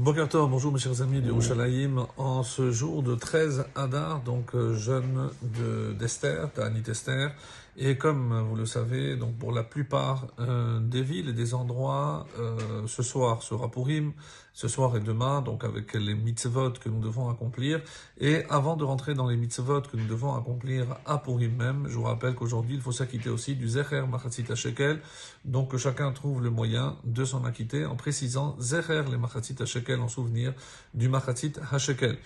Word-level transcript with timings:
Bonjour 0.00 0.72
mes 0.72 0.78
chers 0.78 1.02
amis 1.02 1.20
d'Yerushalayim. 1.20 2.06
En 2.16 2.44
ce 2.44 2.70
jour 2.70 3.02
de 3.02 3.16
13 3.16 3.64
Adar, 3.74 4.20
donc 4.20 4.54
euh, 4.54 4.72
jeune 4.72 5.28
de 5.42 5.92
d'Esther, 5.92 6.50
d'Anit 6.54 6.84
Esther, 6.88 7.32
et 7.80 7.96
comme 7.96 8.36
vous 8.40 8.56
le 8.56 8.66
savez, 8.66 9.14
donc 9.14 9.38
pour 9.38 9.52
la 9.52 9.62
plupart 9.62 10.26
euh, 10.40 10.80
des 10.80 11.00
villes 11.00 11.28
et 11.28 11.32
des 11.32 11.54
endroits, 11.54 12.26
euh, 12.36 12.58
ce 12.88 13.04
soir 13.04 13.44
sera 13.44 13.70
Purim, 13.70 14.14
ce 14.52 14.66
soir 14.66 14.96
et 14.96 15.00
demain, 15.00 15.42
donc 15.42 15.62
avec 15.62 15.94
les 15.94 16.16
mitzvot 16.16 16.72
que 16.72 16.88
nous 16.88 16.98
devons 17.00 17.30
accomplir. 17.30 17.80
Et 18.18 18.42
avant 18.50 18.74
de 18.74 18.82
rentrer 18.82 19.14
dans 19.14 19.28
les 19.28 19.36
mitzvot 19.36 19.82
que 19.82 19.96
nous 19.96 20.08
devons 20.08 20.34
accomplir 20.34 20.96
à 21.06 21.18
Purim 21.18 21.54
même, 21.54 21.86
je 21.88 21.94
vous 21.94 22.02
rappelle 22.02 22.34
qu'aujourd'hui, 22.34 22.74
il 22.74 22.80
faut 22.80 22.90
s'acquitter 22.90 23.30
aussi 23.30 23.54
du 23.54 23.68
Zecher 23.68 24.04
Machatzit 24.10 24.56
Shekel, 24.56 25.00
donc 25.44 25.70
que 25.70 25.78
chacun 25.78 26.10
trouve 26.10 26.42
le 26.42 26.50
moyen 26.50 26.96
de 27.04 27.24
s'en 27.24 27.44
acquitter 27.44 27.86
en 27.86 27.94
précisant 27.94 28.56
Zecher 28.58 29.04
les 29.08 29.18
Machatzit 29.18 29.64
Shekel 29.64 30.00
en 30.00 30.08
souvenir 30.08 30.52
du 30.94 31.08
Machatzit 31.08 31.52
Hashekel. 31.70 32.18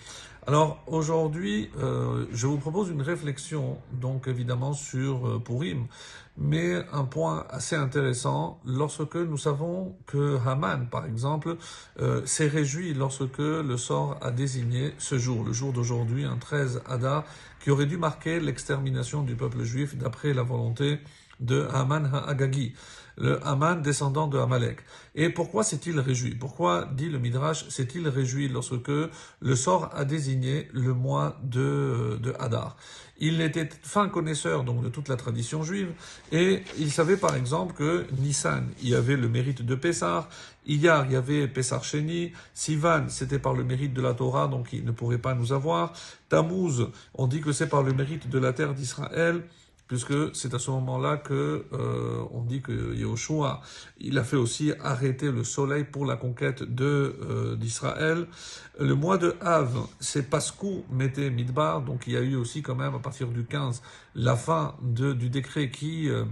Alors 0.45 0.83
aujourd'hui, 0.87 1.69
euh, 1.77 2.25
je 2.33 2.47
vous 2.47 2.57
propose 2.57 2.89
une 2.89 3.01
réflexion, 3.01 3.77
donc 3.93 4.27
évidemment 4.27 4.73
sur 4.73 5.25
euh, 5.25 5.39
Purim, 5.39 5.85
mais 6.37 6.83
un 6.91 7.05
point 7.05 7.45
assez 7.49 7.77
intéressant. 7.77 8.59
Lorsque 8.65 9.15
nous 9.15 9.37
savons 9.37 9.95
que 10.05 10.37
Haman, 10.45 10.89
par 10.89 11.05
exemple, 11.05 11.55
euh, 12.01 12.25
s'est 12.25 12.47
réjoui 12.47 12.93
lorsque 12.93 13.37
le 13.37 13.77
sort 13.77 14.17
a 14.21 14.31
désigné 14.31 14.93
ce 14.97 15.17
jour, 15.17 15.45
le 15.45 15.53
jour 15.53 15.71
d'aujourd'hui, 15.71 16.25
un 16.25 16.35
13 16.35 16.81
Adar, 16.87 17.23
qui 17.61 17.71
aurait 17.71 17.85
dû 17.85 17.95
marquer 17.95 18.41
l'extermination 18.41 19.23
du 19.23 19.35
peuple 19.35 19.63
juif 19.63 19.95
d'après 19.95 20.33
la 20.33 20.43
volonté 20.43 20.99
de 21.43 21.67
Haman 21.71 22.09
Ha'agagi, 22.11 22.73
le 23.17 23.45
Haman 23.45 23.81
descendant 23.81 24.27
de 24.27 24.39
Amalek. 24.39 24.79
Et 25.15 25.29
pourquoi 25.29 25.63
s'est-il 25.63 25.99
réjoui? 25.99 26.35
Pourquoi, 26.35 26.89
dit 26.95 27.09
le 27.09 27.19
Midrash, 27.19 27.67
s'est-il 27.69 28.07
réjoui 28.07 28.49
lorsque 28.49 28.89
le 28.89 29.55
sort 29.55 29.91
a 29.93 30.05
désigné 30.05 30.67
le 30.73 30.93
mois 30.93 31.39
de, 31.43 32.17
de 32.21 32.33
Hadar? 32.39 32.75
Il 33.19 33.39
était 33.41 33.69
fin 33.83 34.09
connaisseur 34.09 34.63
donc 34.63 34.83
de 34.83 34.89
toute 34.89 35.07
la 35.07 35.15
tradition 35.15 35.63
juive 35.63 35.93
et 36.31 36.63
il 36.79 36.91
savait 36.91 37.15
par 37.15 37.35
exemple 37.35 37.75
que 37.75 38.05
Nissan 38.19 38.69
y 38.81 38.95
avait 38.95 39.15
le 39.15 39.29
mérite 39.29 39.61
de 39.61 39.75
Pessar, 39.75 40.27
Iyar 40.65 41.09
y 41.09 41.15
avait 41.15 41.47
Pessar 41.47 41.83
Sheni, 41.83 42.33
Sivan 42.55 43.05
c'était 43.09 43.37
par 43.37 43.53
le 43.53 43.63
mérite 43.63 43.93
de 43.93 44.01
la 44.01 44.15
Torah 44.15 44.47
donc 44.47 44.73
il 44.73 44.83
ne 44.83 44.91
pourrait 44.91 45.19
pas 45.19 45.35
nous 45.35 45.53
avoir, 45.53 45.93
Tammuz 46.27 46.89
on 47.13 47.27
dit 47.27 47.39
que 47.39 47.51
c'est 47.51 47.69
par 47.69 47.83
le 47.83 47.93
mérite 47.93 48.29
de 48.29 48.39
la 48.39 48.51
terre 48.51 48.73
d'Israël, 48.73 49.43
puisque 49.93 50.35
c'est 50.35 50.55
à 50.55 50.57
ce 50.57 50.71
moment-là 50.71 51.17
que 51.17 51.65
euh, 51.71 52.23
on 52.31 52.41
dit 52.41 52.63
que 52.63 52.95
Yehoshua, 52.95 53.61
il 53.99 54.17
a 54.17 54.23
fait 54.23 54.37
aussi 54.37 54.71
arrêter 54.83 55.31
le 55.31 55.43
soleil 55.43 55.83
pour 55.83 56.07
la 56.07 56.15
conquête 56.15 56.63
euh, 56.63 57.55
d'Israël. 57.55 58.25
Le 58.79 58.95
mois 58.95 59.19
de 59.19 59.35
Av, 59.39 59.85
c'est 59.99 60.31
Pascou 60.31 60.83
mettait 60.89 61.29
Midbar, 61.29 61.83
donc 61.83 62.05
il 62.07 62.13
y 62.13 62.17
a 62.17 62.21
eu 62.21 62.33
aussi 62.35 62.63
quand 62.63 62.73
même 62.73 62.95
à 62.95 62.99
partir 62.99 63.27
du 63.27 63.45
15 63.45 63.83
la 64.15 64.35
fin 64.35 64.73
du 64.81 65.29
décret 65.29 65.69
qui 65.69 66.09
euh, 66.09 66.25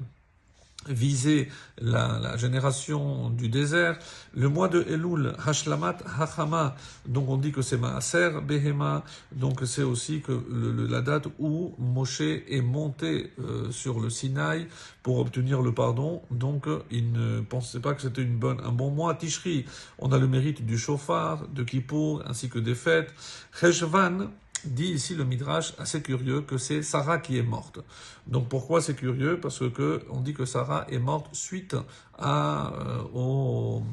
viser 0.87 1.49
la, 1.79 2.19
la, 2.19 2.37
génération 2.37 3.29
du 3.29 3.49
désert. 3.49 3.97
Le 4.33 4.49
mois 4.49 4.67
de 4.67 4.83
Elul, 4.89 5.33
Hashlamat 5.45 5.97
Hachama, 6.19 6.75
donc 7.07 7.29
on 7.29 7.37
dit 7.37 7.51
que 7.51 7.61
c'est 7.61 7.77
Maaser 7.77 8.41
Behema, 8.41 9.03
donc 9.31 9.61
c'est 9.65 9.83
aussi 9.83 10.21
que 10.21 10.31
le, 10.31 10.87
la 10.87 11.01
date 11.01 11.27
où 11.39 11.73
Moshe 11.77 12.21
est 12.21 12.61
monté 12.61 13.31
euh, 13.39 13.71
sur 13.71 13.99
le 13.99 14.09
Sinaï 14.09 14.67
pour 15.03 15.19
obtenir 15.19 15.61
le 15.61 15.73
pardon. 15.73 16.21
Donc 16.31 16.67
il 16.89 17.11
ne 17.11 17.41
pensait 17.41 17.79
pas 17.79 17.93
que 17.93 18.01
c'était 18.01 18.23
une 18.23 18.37
bonne, 18.37 18.59
un 18.63 18.71
bon 18.71 18.89
mois. 18.89 19.15
Tishri, 19.15 19.65
on 19.99 20.11
a 20.11 20.17
le 20.17 20.27
mérite 20.27 20.65
du 20.65 20.77
chauffard, 20.77 21.47
de 21.47 21.63
Kippour, 21.63 22.23
ainsi 22.27 22.49
que 22.49 22.59
des 22.59 22.75
fêtes. 22.75 23.13
Cheshvan, 23.59 24.29
dit 24.65 24.91
ici 24.91 25.15
le 25.15 25.25
Midrash 25.25 25.73
assez 25.77 26.01
curieux 26.01 26.41
que 26.41 26.57
c'est 26.57 26.81
Sarah 26.81 27.19
qui 27.19 27.37
est 27.37 27.43
morte. 27.43 27.79
Donc 28.27 28.49
pourquoi 28.49 28.81
c'est 28.81 28.95
curieux? 28.95 29.39
Parce 29.39 29.69
que 29.69 30.01
on 30.09 30.21
dit 30.21 30.33
que 30.33 30.45
Sarah 30.45 30.85
est 30.89 30.99
morte 30.99 31.27
suite 31.33 31.75
euh, 32.21 33.03
au, 33.13 33.83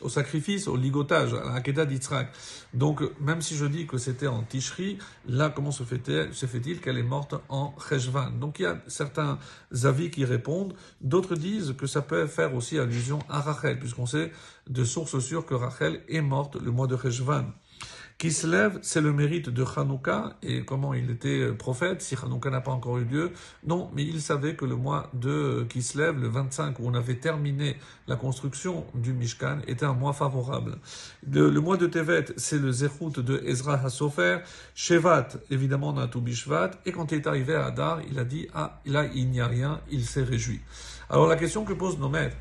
au, 0.00 0.08
sacrifice, 0.08 0.66
au 0.68 0.76
ligotage, 0.76 1.34
à 1.34 1.60
la 1.62 1.84
d'Yitzhak. 1.86 2.32
Donc 2.74 3.02
même 3.20 3.40
si 3.40 3.56
je 3.56 3.66
dis 3.66 3.86
que 3.86 3.98
c'était 3.98 4.26
en 4.26 4.42
Tishri, 4.42 4.98
là 5.26 5.50
comment 5.50 5.72
se 5.72 5.84
fait-il 5.84 6.32
fait 6.32 6.80
qu'elle 6.80 6.98
est 6.98 7.02
morte 7.02 7.34
en 7.48 7.74
Cheshvan? 7.88 8.30
Donc 8.32 8.58
il 8.58 8.62
y 8.62 8.66
a 8.66 8.82
certains 8.86 9.38
avis 9.84 10.10
qui 10.10 10.24
répondent, 10.24 10.74
d'autres 11.00 11.36
disent 11.36 11.74
que 11.78 11.86
ça 11.86 12.02
peut 12.02 12.26
faire 12.26 12.54
aussi 12.54 12.78
allusion 12.78 13.20
à 13.28 13.40
Rachel, 13.40 13.78
puisqu'on 13.78 14.06
sait 14.06 14.32
de 14.68 14.84
sources 14.84 15.18
sûres 15.18 15.46
que 15.46 15.54
Rachel 15.54 16.02
est 16.08 16.22
morte 16.22 16.56
le 16.56 16.70
mois 16.70 16.86
de 16.86 16.96
Cheshvan 16.96 17.46
qui 18.18 18.30
se 18.30 18.46
lève, 18.46 18.78
c'est 18.82 19.00
le 19.00 19.12
mérite 19.12 19.48
de 19.48 19.64
Hanouka, 19.64 20.36
et 20.42 20.64
comment 20.64 20.94
il 20.94 21.10
était 21.10 21.40
euh, 21.40 21.54
prophète, 21.54 22.02
si 22.02 22.14
Hanouka 22.14 22.50
n'a 22.50 22.60
pas 22.60 22.70
encore 22.70 22.98
eu 22.98 23.04
lieu? 23.04 23.32
Non, 23.66 23.90
mais 23.94 24.04
il 24.04 24.20
savait 24.20 24.54
que 24.54 24.64
le 24.64 24.76
mois 24.76 25.10
de 25.14 25.66
qui 25.68 25.82
se 25.82 25.98
lève, 25.98 26.20
le 26.20 26.28
25, 26.28 26.78
où 26.78 26.86
on 26.86 26.94
avait 26.94 27.16
terminé 27.16 27.76
la 28.06 28.16
construction 28.16 28.86
du 28.94 29.12
Mishkan, 29.12 29.58
était 29.66 29.84
un 29.84 29.94
mois 29.94 30.12
favorable. 30.12 30.78
Le, 31.30 31.50
mois 31.60 31.76
de 31.76 31.86
Tevet, 31.86 32.26
c'est 32.36 32.58
le 32.58 32.70
Zechut 32.70 33.20
de 33.20 33.42
Ezra 33.44 33.74
Hasofer. 33.74 34.38
Shevat, 34.74 35.28
évidemment, 35.50 35.88
on 35.88 35.98
a 35.98 36.06
tout 36.06 36.20
Bishvat. 36.20 36.70
Et 36.86 36.92
quand 36.92 37.12
il 37.12 37.18
est 37.18 37.26
arrivé 37.26 37.54
à 37.54 37.66
Hadar, 37.66 38.00
il 38.10 38.18
a 38.18 38.24
dit, 38.24 38.48
ah, 38.54 38.80
là, 38.86 39.06
il 39.14 39.30
n'y 39.30 39.40
a 39.40 39.46
rien, 39.46 39.80
il 39.90 40.04
s'est 40.04 40.22
réjoui. 40.22 40.60
Alors 41.10 41.26
la 41.26 41.36
question 41.36 41.64
que 41.64 41.72
posent 41.72 41.98
nos 41.98 42.08
maîtres, 42.08 42.36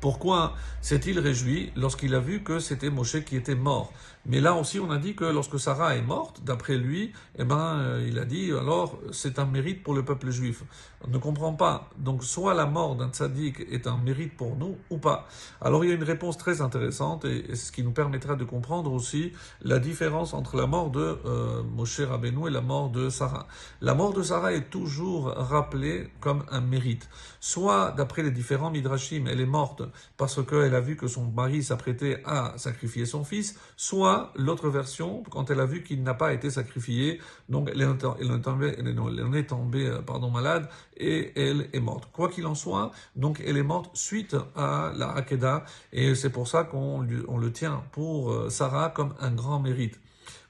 pourquoi 0.00 0.54
s'est-il 0.82 1.18
réjoui 1.18 1.72
lorsqu'il 1.76 2.14
a 2.14 2.20
vu 2.20 2.42
que 2.42 2.58
c'était 2.58 2.90
Moshe 2.90 3.24
qui 3.24 3.36
était 3.36 3.54
mort? 3.54 3.92
Mais 4.28 4.40
là 4.40 4.54
aussi, 4.54 4.80
on 4.80 4.90
a 4.90 4.98
dit 4.98 5.14
que 5.14 5.24
lorsque 5.24 5.60
Sarah 5.60 5.94
est 5.94 6.02
morte, 6.02 6.42
d'après 6.42 6.76
lui, 6.76 7.12
eh 7.38 7.44
ben, 7.44 7.78
euh, 7.78 8.06
il 8.08 8.18
a 8.18 8.24
dit 8.24 8.50
alors 8.50 8.98
c'est 9.12 9.38
un 9.38 9.46
mérite 9.46 9.84
pour 9.84 9.94
le 9.94 10.04
peuple 10.04 10.30
juif. 10.30 10.64
On 11.06 11.10
ne 11.10 11.18
comprend 11.18 11.52
pas. 11.52 11.90
Donc, 11.96 12.24
soit 12.24 12.52
la 12.54 12.66
mort 12.66 12.96
d'un 12.96 13.08
tzaddik 13.10 13.60
est 13.70 13.86
un 13.86 13.96
mérite 13.98 14.36
pour 14.36 14.56
nous 14.56 14.76
ou 14.90 14.98
pas. 14.98 15.28
Alors, 15.60 15.84
il 15.84 15.88
y 15.88 15.92
a 15.92 15.94
une 15.94 16.02
réponse 16.02 16.36
très 16.38 16.60
intéressante 16.60 17.24
et, 17.24 17.54
ce 17.54 17.70
qui 17.70 17.84
nous 17.84 17.92
permettra 17.92 18.34
de 18.34 18.44
comprendre 18.44 18.92
aussi 18.92 19.32
la 19.62 19.78
différence 19.78 20.34
entre 20.34 20.56
la 20.56 20.66
mort 20.66 20.90
de 20.90 21.18
euh, 21.24 21.62
Moshe 21.62 22.00
Rabbeinu 22.00 22.48
et 22.48 22.50
la 22.50 22.62
mort 22.62 22.90
de 22.90 23.08
Sarah. 23.10 23.46
La 23.80 23.94
mort 23.94 24.12
de 24.12 24.22
Sarah 24.22 24.52
est 24.52 24.70
toujours 24.70 25.26
rappelée 25.26 26.10
comme 26.20 26.44
un 26.50 26.60
mérite. 26.60 27.08
Soit, 27.38 27.92
d'après 27.96 28.24
les 28.24 28.32
différents 28.32 28.70
midrashim, 28.70 29.26
elle 29.28 29.40
est 29.40 29.46
morte 29.46 29.82
parce 30.16 30.44
qu'elle 30.44 30.74
a 30.74 30.80
vu 30.80 30.96
que 30.96 31.06
son 31.06 31.24
mari 31.24 31.62
s'apprêtait 31.62 32.22
à 32.24 32.54
sacrifier 32.56 33.06
son 33.06 33.24
fils, 33.24 33.58
soit 33.76 34.32
l'autre 34.36 34.68
version, 34.68 35.22
quand 35.30 35.50
elle 35.50 35.60
a 35.60 35.66
vu 35.66 35.82
qu'il 35.82 36.02
n'a 36.02 36.14
pas 36.14 36.32
été 36.32 36.50
sacrifié, 36.50 37.20
donc 37.48 37.70
elle 37.72 37.82
est 37.82 38.42
tombée, 38.42 38.74
elle 38.78 39.34
est 39.34 39.46
tombée 39.46 39.98
pardon, 40.06 40.30
malade 40.30 40.68
et 40.96 41.32
elle 41.36 41.68
est 41.72 41.80
morte. 41.80 42.08
Quoi 42.12 42.28
qu'il 42.28 42.46
en 42.46 42.54
soit, 42.54 42.90
donc 43.14 43.42
elle 43.44 43.56
est 43.56 43.62
morte 43.62 43.96
suite 43.96 44.36
à 44.54 44.92
la 44.96 45.10
Hakeda 45.10 45.64
et 45.92 46.14
c'est 46.14 46.30
pour 46.30 46.48
ça 46.48 46.64
qu'on 46.64 47.00
le 47.02 47.52
tient 47.52 47.84
pour 47.92 48.32
euh, 48.32 48.50
Sarah 48.50 48.90
comme 48.90 49.14
un 49.20 49.30
grand 49.30 49.60
mérite 49.60 50.00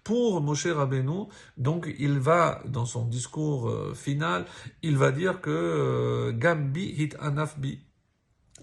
pour 0.07 0.41
Moshe 0.41 0.69
Rabbeinu, 0.69 1.25
donc 1.57 1.93
il 1.99 2.21
va, 2.21 2.63
dans 2.65 2.85
son 2.85 3.07
discours 3.07 3.69
euh, 3.69 3.93
final, 3.93 4.45
il 4.83 4.97
va 4.97 5.11
dire 5.11 5.41
que 5.41 5.51
euh, 5.51 6.33
Gambi 6.33 6.95
hit 6.97 7.17
anafbi, 7.19 7.81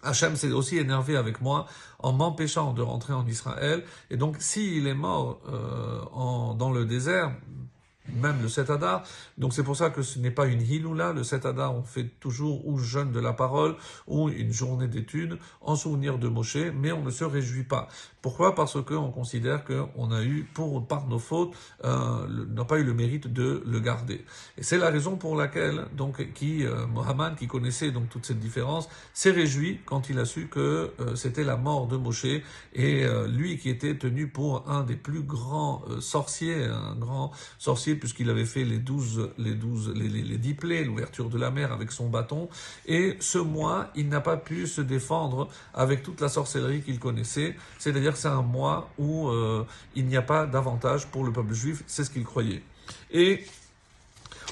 Hachem 0.04 0.36
s'est 0.36 0.52
aussi 0.52 0.78
énervé 0.78 1.16
avec 1.18 1.42
moi 1.42 1.66
en 2.00 2.12
m'empêchant 2.14 2.74
de 2.74 2.82
rentrer 2.82 3.14
en 3.14 3.26
Israël. 3.26 3.84
Et 4.10 4.18
donc, 4.18 4.38
s'il 4.40 4.88
est 4.88 4.94
mort 4.94 5.40
euh, 5.48 6.54
dans 6.56 6.72
le 6.72 6.86
désert, 6.86 7.32
même 8.12 8.42
le 8.42 8.50
7 8.50 8.70
Adar. 8.70 9.04
Donc 9.38 9.54
c'est 9.54 9.64
pour 9.64 9.76
ça 9.76 9.90
que 9.90 10.02
ce 10.02 10.20
n'est 10.20 10.32
pas 10.32 10.46
une 10.48 10.62
hiloula. 10.62 11.14
Le 11.14 11.24
7 11.24 11.46
Adar, 11.46 11.76
on 11.76 11.84
fait 11.84 12.10
toujours 12.20 12.68
ou 12.68 12.78
jeûne 12.78 13.12
de 13.12 13.20
la 13.20 13.34
parole 13.34 13.76
ou 14.08 14.30
une 14.30 14.52
journée 14.52 14.88
d'études 14.88 15.38
en 15.62 15.76
souvenir 15.76 16.18
de 16.18 16.28
Moshe, 16.28 16.58
mais 16.76 16.92
on 16.92 17.04
ne 17.04 17.12
se 17.12 17.24
réjouit 17.24 17.64
pas. 17.64 17.88
Pourquoi? 18.24 18.56
Parce 18.56 18.82
qu'on 18.82 19.12
considère 19.12 19.66
qu'on 19.66 20.12
a 20.12 20.24
eu, 20.24 20.48
pour, 20.54 20.88
par 20.88 21.08
nos 21.08 21.20
fautes, 21.20 21.54
euh, 21.84 22.26
n'a 22.48 22.64
pas 22.64 22.80
eu 22.80 22.86
le 22.86 22.94
mérite 22.94 23.28
de 23.28 23.62
le 23.66 23.80
garder. 23.82 24.24
Et 24.58 24.64
c'est 24.64 24.78
la 24.78 24.90
raison 24.90 25.18
pour 25.18 25.36
laquelle, 25.36 25.88
donc, 25.98 26.32
qui, 26.34 26.66
euh, 26.66 26.88
Mohammed, 26.88 27.36
qui 27.36 27.48
connaissait 27.48 27.92
donc 27.92 28.08
toute 28.10 28.26
cette 28.26 28.40
différence, 28.40 28.88
s'est 29.14 29.32
réjoui 29.32 29.82
quand 29.86 30.10
il 30.10 30.20
a 30.20 30.26
su 30.26 30.48
que 30.48 30.94
euh, 31.02 31.16
c'était 31.16 31.44
la 31.44 31.58
mort 31.58 31.88
de 31.88 31.98
Moshe 31.98 32.26
et 32.76 33.06
lui 33.28 33.58
qui 33.58 33.70
était 33.70 33.98
tenu 33.98 34.28
pour 34.28 34.70
un 34.70 34.84
des 34.84 34.96
plus 34.96 35.22
grands 35.22 35.84
sorciers, 36.00 36.64
un 36.64 36.96
grand 36.96 37.32
sorcier 37.58 37.93
puisqu'il 37.96 38.30
avait 38.30 38.46
fait 38.46 38.64
les 38.64 38.80
douze, 38.80 39.30
les 39.38 39.54
douze, 39.54 39.94
les, 39.96 40.08
les, 40.08 40.38
dix 40.38 40.54
plaies, 40.54 40.84
l'ouverture 40.84 41.30
de 41.30 41.38
la 41.38 41.52
mer 41.52 41.72
avec 41.72 41.92
son 41.92 42.10
bâton. 42.10 42.50
Et 42.86 43.18
ce 43.20 43.38
mois, 43.38 43.90
il 43.96 44.10
n'a 44.10 44.22
pas 44.22 44.38
pu 44.38 44.68
se 44.68 44.82
défendre 44.82 45.50
avec 45.74 46.04
toute 46.04 46.22
la 46.22 46.30
sorcellerie 46.30 46.82
qu'il 46.82 47.00
connaissait. 47.00 47.56
C'est-à-dire 47.80 48.14
que 48.14 48.20
c'est 48.20 48.28
un 48.28 48.42
mois 48.42 48.90
où 48.98 49.30
euh, 49.30 49.66
il 49.96 50.06
n'y 50.06 50.18
a 50.18 50.22
pas 50.22 50.46
d'avantage 50.46 51.08
pour 51.08 51.24
le 51.24 51.32
peuple 51.32 51.54
juif. 51.54 51.84
C'est 51.88 52.04
ce 52.04 52.10
qu'il 52.10 52.24
croyait. 52.24 52.64
Et 53.12 53.46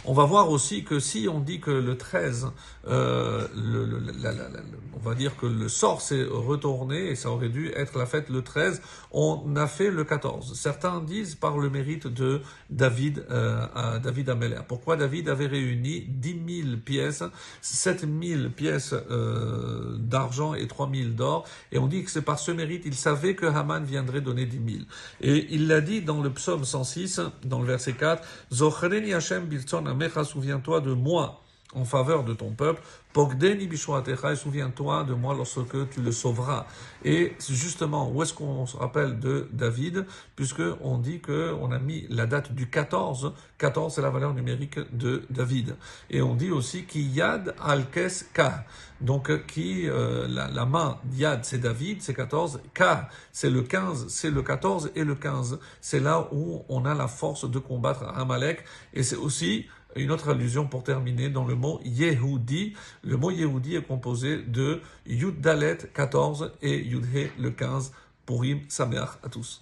On 0.03 0.13
va 0.13 0.25
voir 0.25 0.50
aussi 0.50 0.83
que 0.83 1.00
si 1.00 1.27
on 1.30 1.39
dit 1.39 1.59
que 1.59 1.69
le 1.69 1.95
13, 1.95 2.48
euh, 2.88 3.48
le, 3.56 3.86
le, 3.86 4.00
la, 4.19 4.31
la, 4.31 4.48
on 4.95 5.09
va 5.09 5.13
dire 5.13 5.36
que 5.38 5.45
le 5.45 5.69
sort 5.69 6.01
s'est 6.01 6.24
retourné 6.24 7.09
et 7.09 7.15
ça 7.15 7.30
aurait 7.30 7.50
dû 7.50 7.71
être 7.75 7.98
la 8.00 8.07
fête 8.07 8.30
le 8.30 8.42
13, 8.42 8.81
on 9.12 9.56
a 9.56 9.68
fait 9.68 9.92
le 9.92 10.03
14. 10.03 10.56
Certains 10.56 11.01
disent 11.01 11.36
par 11.36 11.59
le 11.59 11.69
mérite 11.69 12.07
de 12.07 12.42
David, 12.69 13.25
euh, 13.30 13.65
à 13.75 14.00
David. 14.00 14.36
Pourquoi 14.68 14.95
David 14.95 15.30
avait 15.30 15.48
réuni 15.48 16.01
10 16.07 16.63
000 16.63 16.77
pièces, 16.83 17.24
7 17.62 18.06
000 18.21 18.50
pièces 18.50 18.94
euh, 18.94 19.97
d'argent 19.97 20.54
et 20.54 20.68
3 20.68 20.89
000 20.94 21.09
d'or? 21.09 21.45
Et 21.71 21.77
on 21.77 21.88
dit 21.88 22.04
que 22.04 22.09
c'est 22.09 22.21
par 22.21 22.39
ce 22.39 22.51
mérite, 22.51 22.83
il 22.86 22.95
savait 22.95 23.36
que 23.36 23.45
Haman 23.45 23.83
viendrait 23.83 24.21
donner 24.21 24.45
10 24.45 24.74
000. 24.74 24.86
Et 25.21 25.47
il 25.51 25.68
l'a 25.68 25.81
dit 25.81 26.01
dans 26.01 26.21
le 26.21 26.31
psaume 26.31 26.63
106, 26.63 27.21
dans 27.45 27.59
le 27.59 27.68
verset 27.68 27.94
4, 27.94 28.24
Zochreni 28.51 29.13
Hashem 29.13 29.47
Amecha, 29.91 30.23
souviens-toi 30.23 30.81
de 30.81 30.93
moi 30.93 31.41
en 31.73 31.85
faveur 31.85 32.23
de 32.23 32.33
ton 32.33 32.51
peuple. 32.51 32.81
Pogdeni 33.13 33.65
et 33.65 34.35
souviens-toi 34.35 35.03
de 35.03 35.13
moi 35.13 35.33
lorsque 35.35 35.89
tu 35.89 36.01
le 36.01 36.11
sauveras. 36.13 36.65
Et 37.03 37.33
justement, 37.39 38.09
où 38.09 38.23
est-ce 38.23 38.33
qu'on 38.33 38.65
se 38.65 38.77
rappelle 38.77 39.19
de 39.19 39.49
David 39.51 40.05
Puisque 40.35 40.61
on 40.81 40.97
dit 40.97 41.19
que 41.19 41.53
on 41.59 41.71
a 41.71 41.79
mis 41.79 42.05
la 42.09 42.25
date 42.25 42.53
du 42.53 42.69
14. 42.69 43.33
14, 43.57 43.93
c'est 43.93 44.01
la 44.01 44.09
valeur 44.09 44.33
numérique 44.33 44.79
de 44.95 45.23
David. 45.29 45.75
Et 46.09 46.21
on 46.21 46.35
dit 46.35 46.51
aussi 46.51 46.85
qui 46.85 47.01
Yad 47.01 47.53
Alkes 47.61 48.31
K. 48.33 48.41
Donc, 49.01 49.45
qui, 49.47 49.89
euh, 49.89 50.27
la, 50.27 50.65
main 50.65 50.99
Yad, 51.13 51.44
c'est 51.44 51.57
David, 51.57 52.03
c'est 52.03 52.13
14. 52.13 52.61
K, 52.73 52.83
c'est 53.31 53.49
le 53.49 53.63
15, 53.63 54.07
c'est 54.07 54.29
le 54.29 54.44
14. 54.44 54.91
Et 54.95 55.03
le 55.03 55.15
15, 55.15 55.59
c'est 55.81 55.99
là 55.99 56.29
où 56.31 56.63
on 56.69 56.85
a 56.85 56.94
la 56.94 57.07
force 57.07 57.49
de 57.49 57.59
combattre 57.59 58.03
Amalek. 58.15 58.63
Et 58.94 59.01
c'est 59.03 59.15
aussi 59.15 59.65
une 59.95 60.11
autre 60.11 60.29
allusion 60.29 60.67
pour 60.67 60.83
terminer 60.83 61.29
dans 61.29 61.45
le 61.45 61.55
mot 61.55 61.79
Yehudi. 61.83 62.73
Le 63.03 63.17
mot 63.17 63.31
Yehudi 63.31 63.75
est 63.75 63.81
composé 63.81 64.38
de 64.38 64.81
Yud 65.05 65.41
Dalet 65.41 65.77
14 65.93 66.53
et 66.61 66.77
Yud 66.77 67.05
He 67.13 67.29
le 67.39 67.51
15. 67.51 67.91
Purim 68.25 68.61
Sameach 68.69 69.17
à 69.23 69.29
tous. 69.29 69.61